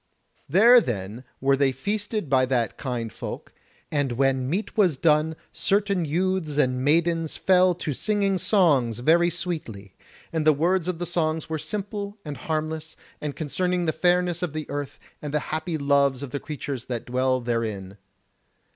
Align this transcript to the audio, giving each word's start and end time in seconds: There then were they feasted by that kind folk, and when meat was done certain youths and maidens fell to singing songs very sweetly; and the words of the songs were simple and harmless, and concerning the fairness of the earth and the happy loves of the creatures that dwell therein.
There 0.49 0.81
then 0.81 1.23
were 1.39 1.55
they 1.55 1.71
feasted 1.71 2.27
by 2.27 2.47
that 2.47 2.75
kind 2.75 3.13
folk, 3.13 3.53
and 3.91 4.13
when 4.13 4.49
meat 4.49 4.75
was 4.75 4.97
done 4.97 5.35
certain 5.53 6.05
youths 6.05 6.57
and 6.57 6.83
maidens 6.83 7.37
fell 7.37 7.75
to 7.75 7.93
singing 7.93 8.39
songs 8.39 8.97
very 8.97 9.29
sweetly; 9.29 9.93
and 10.33 10.43
the 10.43 10.53
words 10.53 10.87
of 10.87 10.97
the 10.97 11.05
songs 11.05 11.49
were 11.49 11.59
simple 11.59 12.17
and 12.25 12.35
harmless, 12.35 12.95
and 13.21 13.35
concerning 13.35 13.85
the 13.85 13.93
fairness 13.93 14.41
of 14.41 14.53
the 14.53 14.67
earth 14.71 14.97
and 15.21 15.35
the 15.35 15.39
happy 15.53 15.77
loves 15.77 16.23
of 16.23 16.31
the 16.31 16.39
creatures 16.39 16.85
that 16.85 17.05
dwell 17.05 17.39
therein. 17.39 17.99